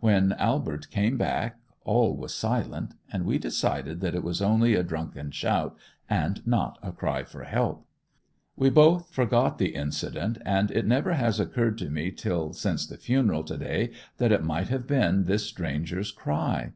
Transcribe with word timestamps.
When 0.00 0.32
Albert 0.38 0.88
came 0.90 1.18
back 1.18 1.58
all 1.84 2.16
was 2.16 2.32
silent, 2.34 2.94
and 3.12 3.26
we 3.26 3.36
decided 3.36 4.00
that 4.00 4.14
it 4.14 4.24
was 4.24 4.40
only 4.40 4.74
a 4.74 4.82
drunken 4.82 5.30
shout, 5.30 5.76
and 6.08 6.40
not 6.46 6.78
a 6.82 6.92
cry 6.92 7.24
for 7.24 7.44
help. 7.44 7.84
We 8.56 8.70
both 8.70 9.10
forgot 9.12 9.58
the 9.58 9.74
incident, 9.74 10.38
and 10.46 10.70
it 10.70 10.86
never 10.86 11.12
has 11.12 11.38
occurred 11.38 11.76
to 11.76 11.90
me 11.90 12.10
till 12.10 12.54
since 12.54 12.86
the 12.86 12.96
funeral 12.96 13.44
to 13.44 13.58
day 13.58 13.90
that 14.16 14.32
it 14.32 14.42
might 14.42 14.68
have 14.68 14.86
been 14.86 15.24
this 15.24 15.44
stranger's 15.44 16.10
cry. 16.10 16.72